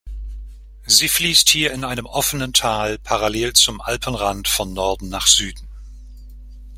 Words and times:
Sie 0.87 1.07
fließt 1.07 1.47
hier 1.49 1.73
in 1.73 1.83
einem 1.83 2.07
offenen 2.07 2.53
Tal 2.53 2.97
parallel 2.97 3.53
zum 3.53 3.81
Alpenrand 3.81 4.47
von 4.47 4.73
Norden 4.73 5.09
nach 5.09 5.27
Süden. 5.27 5.67